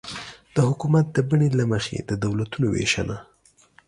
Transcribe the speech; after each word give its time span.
د 0.55 0.57
حکومت 0.69 1.05
د 1.11 1.17
بڼې 1.29 1.49
له 1.59 1.65
مخې 1.71 1.97
د 2.09 2.11
دولتونو 2.25 2.67
وېشنه 2.71 3.17